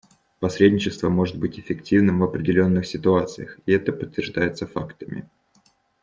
[0.39, 5.29] Посредничество может быть эффективным в определенных ситуациях, и это подтверждается фактами.